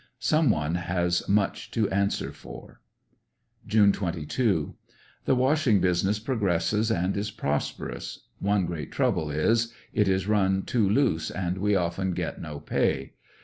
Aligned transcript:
Some 0.17 0.49
one 0.49 0.73
has 0.73 1.29
much 1.29 1.69
to 1.69 1.87
answer 1.91 2.31
for. 2.33 2.81
June 3.67 3.91
22.— 3.91 4.73
The 5.25 5.35
washing 5.35 5.79
business 5.79 6.17
progresses 6.17 6.89
and 6.89 7.15
is 7.15 7.29
prosperous. 7.29 8.23
One 8.39 8.65
great 8.65 8.91
trouble 8.91 9.29
is, 9.29 9.71
it 9.93 10.07
is 10.07 10.25
run 10.27 10.63
too 10.63 10.89
loose 10.89 11.29
and 11.29 11.59
we 11.59 11.75
often 11.75 12.13
get 12.13 12.41
no 12.41 12.59
pay. 12.59 13.13